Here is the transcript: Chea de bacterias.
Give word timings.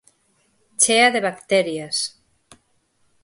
Chea 0.81 1.07
de 1.13 1.21
bacterias. 1.27 1.97